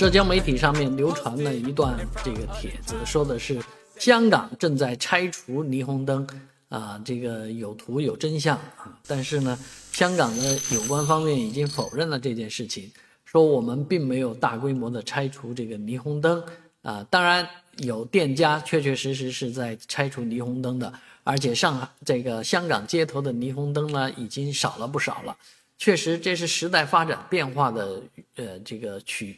[0.00, 1.94] 社交媒体上面流传了一段
[2.24, 3.62] 这个帖子，说的是
[3.98, 6.26] 香港正在拆除霓虹灯，
[6.70, 8.98] 啊，这个有图有真相啊。
[9.06, 9.58] 但是呢，
[9.92, 12.90] 香港的有关方面已经否认了这件事情，
[13.26, 16.42] 说我们并没有大规模的拆除这个霓虹灯
[16.80, 17.06] 啊。
[17.10, 17.46] 当然，
[17.76, 20.90] 有店家确确实实是在拆除霓虹灯的，
[21.24, 25.36] 而且上海这个香港街头的霓虹灯呢，已经少了不少了。
[25.76, 28.02] 确实，这是时代发展变化的
[28.36, 29.36] 呃这个取。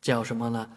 [0.00, 0.68] 叫什么呢？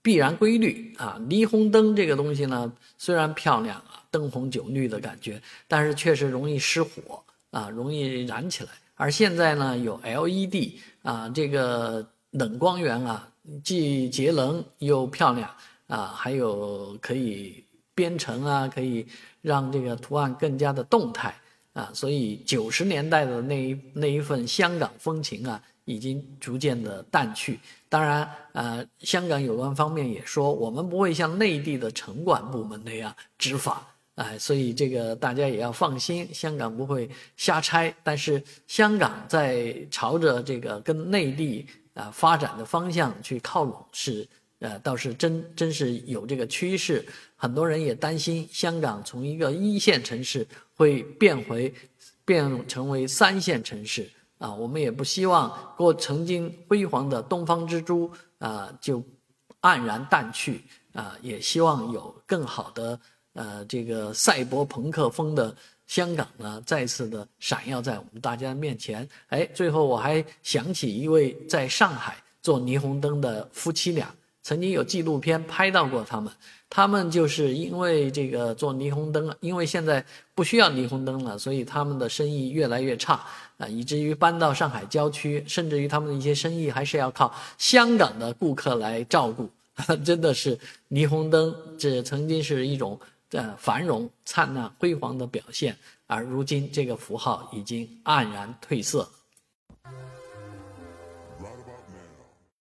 [0.00, 1.16] 必然规律啊！
[1.28, 8.70] 霓虹灯这个东西呢，虽然漂亮啊，灯红酒绿的感觉，但是确实容易失火啊，容易燃起来。
[8.96, 10.72] 而现在呢，有 LED
[11.02, 13.28] 啊，这个冷光源啊，
[13.62, 15.48] 既节能又漂亮
[15.86, 19.06] 啊，还有可以编程啊，可以
[19.40, 21.32] 让这个图案更加的动态
[21.74, 25.62] 啊，所以九十年代的那一那一份香港风情啊。
[25.84, 27.58] 已经逐渐的淡去。
[27.88, 37.94] 当然，呃，香港有关方面也说，我们不会像内地的城管部门那样执法，哎，所以这个大家也要放心，香港不会瞎拆。
[38.02, 44.26] 但是，香港在朝着这个跟内地啊发展的方向去靠拢，是
[44.60, 47.04] 呃，倒是真真是有这个趋势。
[47.36, 51.74] 很多人也担心，香港从一个一线城市会变回
[52.24, 54.08] 变成为三线城市。
[54.42, 59.00] 啊，我们也不希望过曾经辉煌的东方之珠啊就
[59.60, 60.60] 黯然淡去
[60.92, 62.98] 啊，也希望有更好的
[63.34, 65.54] 呃这个赛博朋克风的
[65.86, 69.08] 香港呢再次的闪耀在我们大家面前。
[69.28, 74.12] 哎，最后我还想起一位在上海做霓虹灯的夫妻俩。
[74.42, 76.32] 曾经有纪录片拍到过他们，
[76.68, 80.04] 他们就是因为这个做霓虹灯，因为现在
[80.34, 83.24] 不需要霓虹灯了，所以他们的生意越来越差
[83.58, 89.48] 啊，以至于搬到上海郊区，甚至于他们的一些生意还是要靠香港的顾客来照顾。
[90.04, 90.58] 真的是
[90.90, 92.98] 霓虹灯，这曾经是一种
[93.30, 95.74] 呃繁荣、灿烂、辉煌的表现，
[96.06, 99.08] 而如今这个符号已经黯然褪色。